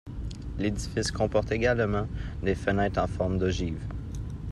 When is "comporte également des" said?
1.11-2.55